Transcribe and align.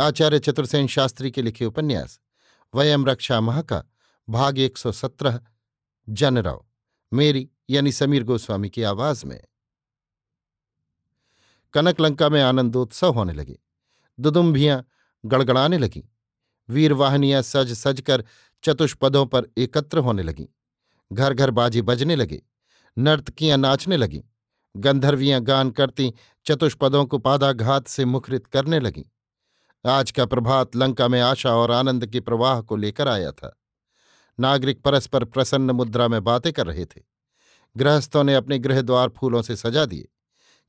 आचार्य 0.00 0.38
चतुर्सेन 0.38 0.86
शास्त्री 0.86 1.30
के 1.30 1.42
लिखे 1.42 1.64
उपन्यास, 1.64 2.20
वयम 2.74 3.06
रक्षा 3.06 3.40
माह 3.40 3.62
का 3.62 3.84
भाग 4.28 4.58
एक 4.58 4.78
सौ 4.78 4.92
सत्रह, 4.92 5.40
जनराव, 6.08 6.66
मेरी 7.12 7.50
यानी 7.70 7.92
समीर 7.92 8.24
गोस्वामी 8.24 8.70
की 8.70 8.82
आवाज़ 8.82 9.26
में। 9.26 9.44
कनकलंका 11.74 12.28
में 12.28 12.42
आनंदोत्सव 12.42 13.12
होने 13.12 13.32
लगे। 13.32 13.58
दुदुम्भियाँ 14.20 14.86
गड़गड़ाने 15.26 15.78
लगीं। 15.78 16.02
वीरवाहनियाँ 16.68 17.42
सज 17.42 17.72
सज 17.72 18.00
कर 18.00 18.24
चतुष्पदों 18.64 19.26
पर 19.26 19.42
एकत्र 19.58 19.98
होने 19.98 20.22
लगीं। 20.22 20.46
घर 21.12 21.34
घर 21.34 21.50
बाजी 21.50 21.82
बजने 21.82 22.16
लगे। 22.16 22.42
नर्तकियाँ 22.98 23.58
नाचने 23.58 23.96
लगीं। 23.96 24.22
गंधर्वियाँ 24.76 25.40
गान 25.40 25.70
करती, 25.70 26.14
चतुष्पदों 26.46 27.06
को 27.06 27.18
पादाघात 27.18 27.86
से 27.86 28.04
मुखरित 28.04 28.46
करने 28.46 28.80
लगीं। 28.80 29.04
आज 29.86 30.10
का 30.10 30.26
प्रभात 30.26 30.76
लंका 30.76 31.08
में 31.08 31.20
आशा 31.20 31.56
और 31.56 31.70
आनंद 31.70 32.06
के 32.06 32.20
प्रवाह 32.20 32.60
को 32.60 32.76
लेकर 32.76 33.08
आया 33.08 33.32
था। 33.32 33.60
नागरिक 34.40 34.82
परस्पर 34.82 35.24
प्रसन्न 35.24 35.70
मुद्रा 35.70 36.08
में 36.08 36.24
बातें 36.24 36.52
कर 36.52 36.66
रहे 36.66 36.84
थे। 36.84 37.02
गृहस्थों 37.76 38.24
ने 38.24 38.34
अपने 38.34 38.58
गृह 38.58 38.82
द्वार 38.82 39.08
फूलों 39.08 39.42
से 39.42 39.56
सजा 39.56 39.84
दिए, 39.84 40.08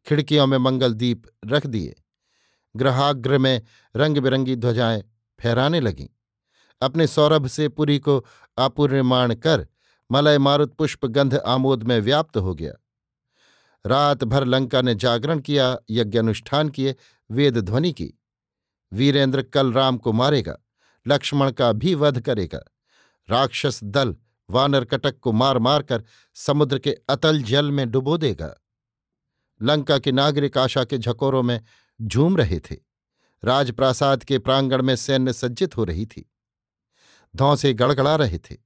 खिड़कियों 0.06 0.48
में 0.48 0.58
मंगल 0.58 0.94
दीप 0.94 1.24
रख 1.46 1.68
दिए। 1.68 2.04
ग्रहाग्र 2.76 3.38
में 3.38 3.62
रंग 3.96 4.18
बिरंगी 4.18 4.56
ध्वजाएँ 4.56 5.04
फहराने 5.44 5.80
लगीं। 5.80 6.08
अपने 6.82 7.08
सौरभ 7.08 7.48
से 7.48 7.70
पुरी 7.70 8.00
को 8.00 8.26
अपूर्यमाण 8.58 9.36
कर 9.36 9.68
मलय 10.12 10.38
मारुत 10.38 10.74
पुष्प 10.74 11.06
गंध 11.06 11.36
आमोद 11.36 11.84
में 11.84 12.00
व्याप्त 12.00 12.38
हो 12.38 12.56
गया। 12.56 12.74
रात 13.86 14.24
भर 14.24 14.46
लंका 14.46 14.82
ने 14.82 14.96
जागरण 14.96 15.40
किया, 15.40 15.78
यज्ञ 15.90 16.20
अनुष्ठान 16.20 16.70
किए, 16.70 16.96
वेद 17.32 17.58
ध्वनि 17.58 17.92
की। 17.92 18.14
वीरेंद्र 18.94 19.42
कल 19.42 19.74
राम 19.74 19.98
को 19.98 20.12
मारेगा, 20.12 20.58
लक्ष्मण 21.08 21.52
का 21.52 21.72
भी 21.72 21.96
वध 21.96 22.22
करेगा। 22.22 22.60
राक्षस 23.30 23.84
दल 23.84 24.16
वानर 24.50 24.86
कटक 24.86 25.20
को 25.20 25.32
मार 25.32 25.58
मारकर 25.58 26.04
समुद्र 26.34 26.80
के 26.80 26.98
अतल 27.10 27.42
जल 27.42 27.72
में 27.72 27.92
डुबो 27.92 28.18
देगा। 28.18 28.56
लंका 29.62 29.98
के 30.00 30.12
नागरिक 30.12 30.58
आशा 30.58 30.84
के 30.84 30.98
झकोरों 30.98 31.44
में 31.44 31.62
झूम 32.02 32.38
रहे 32.38 32.60
थे। 32.60 32.78
राजप्रासाद 33.44 34.24
के 34.24 34.40
प्रांगण 34.40 34.82
में 34.82 34.96
सैन्य 34.96 35.34
सज्जित 35.34 35.78
हो 35.78 35.84
रही 35.84 36.06
थी। 36.06 36.32
धौसे 37.36 37.74
गड़गड़ा 37.74 38.16
रहे 38.16 38.38
थे। 38.38 38.58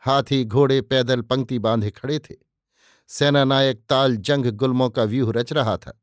हाथी, 0.00 0.44
घोड़े, 0.44 0.80
पैदल 0.80 1.20
पंक्ति 1.20 1.58
बांधे 1.58 1.90
खड़े 1.90 2.18
थे। 2.18 2.34
सेनानायक 3.08 3.82
ताल 3.88 4.16
जंग 4.16 4.46
गुल्मों 4.46 4.90
का 4.90 5.04
व्यूह 5.04 5.32
रच 5.32 5.52
रहा 5.52 5.76
था। 5.76 6.02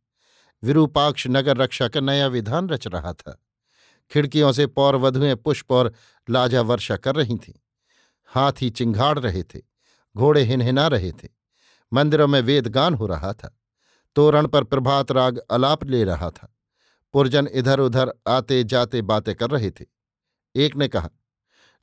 विरूपाक्ष 0.64 1.28
नगर 1.28 1.58
रक्षा 1.58 1.88
का 1.88 2.00
नया 2.00 2.28
विधान 2.28 2.70
रच 2.70 2.88
रहा 2.88 3.14
था। 3.14 3.44
खिड़कियों 4.12 4.52
से 4.52 4.68
पौर 4.68 4.96
वधुएँ 4.96 5.36
पुष्प 5.36 5.72
और 5.72 5.94
लाजा 6.30 6.62
वर्षा 6.62 6.98
कर 6.98 7.16
रही 7.16 7.36
थीं। 7.36 7.54
हाथी 8.26 8.70
चिंघाड़ 8.70 9.20
रहे 9.20 9.44
थे, 9.44 9.62
घोड़े 10.18 10.44
हिनहिना 10.44 10.88
रहे 10.88 11.12
थे। 11.12 11.30
मंदिरों 11.94 12.28
में 12.28 12.42
वेदगान 12.42 12.94
हो 12.94 13.08
रहा 13.08 13.34
था, 13.34 13.60
तोरण 14.16 14.48
पर 14.48 14.64
प्रभात 14.64 15.12
राग 15.12 15.38
अलाप 15.38 15.84
ले 15.84 16.04
रहा 16.04 16.30
था। 16.30 16.56
पुरजन 17.14 17.48
इधर 17.54 17.80
उधर 17.80 18.14
आते 18.28 18.64
जाते 18.64 19.02
बातें 19.02 19.36
कर 19.36 19.50
रहे 19.50 19.72
थे। 19.72 19.86
एक 20.56 20.76
ने 20.76 20.88
कहा, 20.88 21.10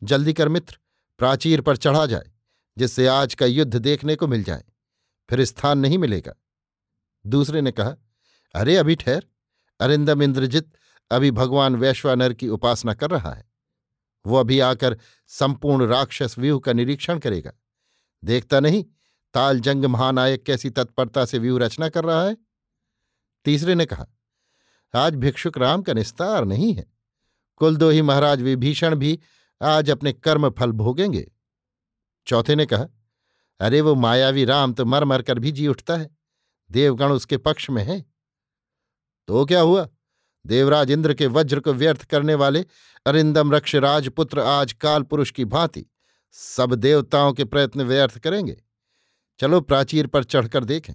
जल्दी 0.02 0.32
कर 0.32 0.48
मित्र, 0.48 0.78
प्राचीर 1.18 1.60
पर 1.60 1.76
चढ़ा 1.76 2.06
जाए, 2.06 2.30
जिससे 2.78 3.06
आज 3.06 3.34
का 3.34 3.46
युद्ध 3.46 3.76
देखने 3.76 4.16
को 4.16 4.26
मिल 4.26 4.42
जाए, 4.42 4.64
फिर 5.30 5.44
स्थान 5.44 5.78
नहीं 5.78 5.98
मिलेगा। 5.98 6.34
दूसरे 7.26 7.60
ने 7.60 7.72
कहा, 7.72 7.94
अरे 8.54 8.76
अभी 8.76 8.94
ठहर, 8.94 9.26
अरिंदम 9.80 10.22
इंद्रजित 10.22 10.72
अभी 11.10 11.30
भगवान 11.30 11.76
वैश्वानर 11.76 12.32
की 12.32 12.48
उपासना 12.48 12.94
कर 12.94 13.10
रहा 13.10 13.32
है। 13.32 13.48
वो 14.26 14.36
अभी 14.36 14.60
आकर 14.60 14.98
संपूर्ण 15.26 15.86
राक्षस 15.86 16.38
व्यूह 16.38 16.60
का 16.60 16.72
निरीक्षण 16.72 17.18
करेगा। 17.18 17.52
देखता 18.24 18.60
नहीं 18.60 18.84
तालजंग 19.34 19.84
महानायक 19.84 20.42
कैसी 20.42 20.70
तत्परता 20.70 21.24
से 21.24 21.38
व्यूह 21.38 21.60
रचना 21.60 21.88
कर 21.88 22.04
रहा 22.04 22.22
है? 22.24 22.36
तीसरे 23.44 23.74
ने 23.74 23.86
कहा, 23.86 24.06
आज 24.94 25.14
भिक्षुक 25.14 25.58
राम 25.58 25.82
का 25.82 25.92
निस्तार 25.92 26.44
नहीं 26.44 26.74
है। 26.74 26.86
कुलदोही 27.56 28.02
महाराज 28.02 28.42
विभीषण 28.42 28.94
भी 28.94 29.18
आज 29.62 29.90
अपने 29.90 30.12
कर्म 30.12 30.50
फल 30.50 30.72
भोगेंगे। 30.72 31.30
चौथे 32.26 32.54
ने 32.54 32.66
कहा, 32.66 32.86
अरे 33.60 33.80
वो 33.80 33.94
मायावी 33.94 34.44
राम 34.44 34.72
तो 34.72 34.84
मर 34.84 35.04
मर 35.04 35.22
कर 35.22 35.38
भी 35.38 35.52
जी 35.52 35.66
उठता 35.66 35.96
है। 35.96 36.10
देवगण 36.70 37.12
उसके 37.12 37.36
पक्ष 37.36 37.70
में 37.70 37.82
है। 37.82 38.04
तो 39.28 39.44
क्या 39.44 39.60
हुआ? 39.60 39.88
देवराज 40.46 40.90
इंद्र 40.90 41.14
के 41.14 41.26
वज्र 41.26 41.60
को 41.60 41.72
व्यर्थ 41.72 42.04
करने 42.04 42.34
वाले 42.34 42.64
अरिंदम 43.06 43.52
रक्ष 43.52 43.74
राजपुत्र 43.74 44.40
आज 44.40 44.72
काल 44.72 45.02
पुरुष 45.02 45.30
की 45.30 45.44
भांति 45.44 45.86
सब 46.32 46.74
देवताओं 46.74 47.32
के 47.32 47.44
प्रयत्न 47.44 47.82
व्यर्थ 47.82 48.18
करेंगे। 48.18 48.62
चलो 49.38 49.60
प्राचीर 49.60 50.06
पर 50.06 50.24
चढ़कर 50.24 50.64
देखें। 50.64 50.94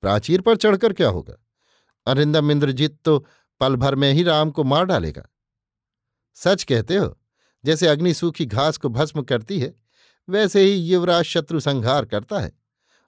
प्राचीर 0.00 0.40
पर 0.40 0.56
चढ़कर 0.56 0.92
क्या 0.92 1.08
होगा? 1.08 1.34
अरिंदम 2.06 2.50
इंद्रजीत 2.50 2.98
तो 3.04 3.26
पल 3.60 3.76
भर 3.76 3.94
में 3.94 4.12
ही 4.12 4.22
राम 4.22 4.50
को 4.50 4.64
मार 4.64 4.84
डालेगा। 4.84 5.26
सच 6.34 6.64
कहते 6.64 6.96
हो, 6.96 7.18
जैसे 7.64 7.86
अग्नि 7.86 8.14
सूखी 8.14 8.46
घास 8.46 8.76
को 8.76 8.88
भस्म 8.88 9.22
करती 9.22 9.60
है, 9.60 9.74
वैसे 10.28 10.60
ही 10.60 10.72
युवराज 10.72 11.24
शत्रु 11.24 11.60
संहार 11.60 12.04
करता 12.04 12.38
है। 12.38 12.52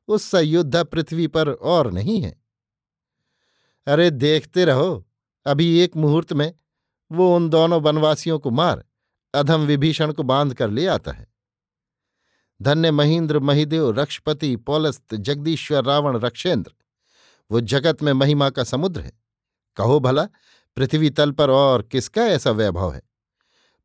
उससे 0.08 0.40
युद्ध 0.40 0.84
पृथ्वी 0.84 1.26
पर 1.26 1.52
और 1.52 1.92
नहीं 1.92 2.20
है। 2.20 2.37
अरे 3.88 4.10
देखते 4.10 4.64
रहो, 4.64 5.06
अभी 5.46 5.78
एक 5.80 5.96
मुहूर्त 5.96 6.32
में 6.32 6.54
वो 7.12 7.36
उन 7.36 7.48
दोनों 7.48 7.82
वनवासियों 7.82 8.38
को 8.38 8.50
मार, 8.50 8.84
अधम 9.34 9.60
विभीषण 9.60 10.12
को 10.12 10.22
बाँध 10.22 10.54
कर 10.54 10.70
ले 10.70 10.86
आता 10.86 11.12
है। 11.12 11.26
धन्य 12.62 12.90
महींद्र, 12.90 13.38
महिदेव, 13.38 13.90
रक्षपति, 13.90 14.56
पौलस्त, 14.56 15.14
जगदीश्वर, 15.14 15.84
रावण, 15.84 16.18
रक्षेंद्र, 16.18 16.72
वो 17.50 17.60
जगत 17.60 18.02
में 18.02 18.12
महिमा 18.12 18.50
का 18.50 18.64
समुद्र 18.64 19.00
है। 19.00 19.12
कहो 19.76 20.00
भला, 20.00 20.28
पृथ्वी 20.76 21.10
तल 21.10 21.30
पर 21.30 21.50
और 21.50 21.82
किसका 21.82 22.22
ऐसा 22.22 22.50
वैभव 22.50 22.92
है? 22.92 23.02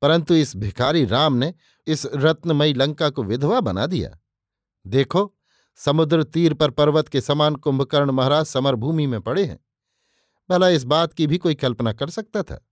परंतु 0.02 0.34
इस 0.34 0.56
भिखारी 0.56 1.06
राम 1.06 1.34
ने 1.34 1.54
इस 1.88 2.06
रत्नमयी 2.06 2.74
लंका 2.74 3.10
को 3.10 3.24
विधवा 3.24 3.62
बना 3.62 3.86
दिया। 3.86 4.20
देखो, 4.88 5.36
समुद्र 5.76 6.24
तीर 6.24 6.54
पर 6.54 6.72
पर्वत 6.72 7.08
के 7.08 7.22
समान 7.22 7.56
कुंभकर्ण 7.56 8.12
महाराज 8.12 8.46
समरभूमि 8.46 9.08
में 9.08 9.22
पड़े 9.22 9.46
हैं। 9.46 9.63
भला 10.50 10.70
इस 10.70 10.84
बात 10.84 11.14
की 11.14 11.28
भी 11.28 11.38
कोई 11.38 11.56
कल्पना 11.56 11.94
कर 11.94 12.10
सकता 12.10 12.44
था। 12.44 12.68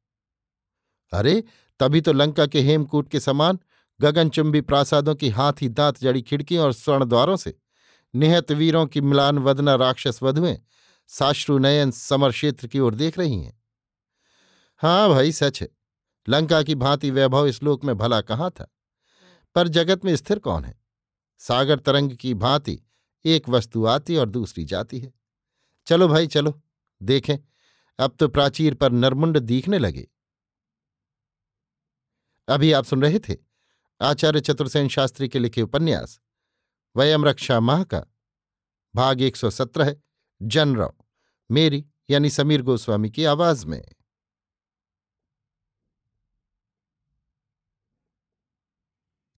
अरे, 1.14 1.44
तभी 1.80 2.02
तो 2.02 2.14
लंका 2.14 2.46
के 2.46 2.62
हेमकूट 2.62 3.10
के 3.10 3.20
समान 3.20 3.60
गगनचुंबी 4.02 4.62
प्रासादों 4.62 5.16
की 5.16 5.30
हाथी 5.30 5.70
दांत 5.70 6.00
जड़ी 6.00 6.22
खिड़कियों 6.22 6.64
और 6.64 6.74
स्वर्ण 6.74 7.06
द्वारों 7.06 7.36
से 7.36 7.58
निहत 8.16 8.52
वीरों 8.52 8.86
की 8.86 9.02
मिलान 9.02 9.38
वदना 9.38 9.76
राक्षस 9.76 10.24
वधुएँ 10.24 10.62
साश्रु 11.08 11.58
नयन 11.58 11.92
समर 11.92 12.32
क्षेत्र 12.32 12.68
की 12.68 12.80
ओर 12.80 12.96
देख 12.96 13.18
रही 13.18 13.44
हैं। 13.44 13.64
हाँ 14.78 15.10
भाई, 15.10 15.32
सच 15.32 15.62
है। 15.62 15.70
लंका 16.30 16.64
की 16.64 16.76
भांति 16.76 17.12
वैभव 17.12 17.48
इस 17.48 17.64
लोक 17.64 17.84
में 17.84 17.98
भला 17.98 18.22
कहाँ 18.22 18.52
था? 18.52 18.76
पर 19.56 19.68
जगत 19.68 20.06
में 20.06 20.16
स्थिर 20.16 20.40
कौन 20.40 20.66
है? 20.66 20.82
सागर 21.38 21.80
तरंग 21.80 22.12
की 22.12 22.34
भांति 22.34 22.82
एक 23.26 23.50
वस्तु 23.50 23.86
आती 23.86 24.16
और 24.16 24.30
दूसरी 24.30 24.66
जाती 24.66 25.00
है। 25.00 25.14
चलो 25.86 26.08
भाई, 26.08 26.28
चलो। 26.28 26.62
देखें 27.04 27.38
अब 28.02 28.16
तो 28.20 28.28
प्राचीर 28.28 28.74
पर 28.74 28.92
नरमुंड 28.92 29.40
दिखने 29.40 29.80
लगे। 29.80 30.08
अभी 32.48 32.72
आप 32.72 32.86
सुन 32.86 33.02
रहे 33.02 33.20
थे 33.20 33.36
आचार्य 34.02 34.42
चतुर्सेन 34.42 34.88
शास्त्री 34.88 35.30
के 35.30 35.40
लिखे 35.40 35.62
उपन्यास, 35.62 36.20
वयम 36.96 37.26
रक्षा 37.26 37.60
माह 37.60 37.84
का, 37.84 38.06
भाग 38.96 39.22
117 39.22 39.36
सौ 39.36 39.50
सत्रह 39.50 39.96
जनरव 40.42 40.94
मेरी 41.52 41.86
यानी 42.10 42.30
समीर 42.30 42.62
गोस्वामी 42.62 43.10
की 43.10 43.26
आवाज़ 43.26 43.66
में। 43.66 43.84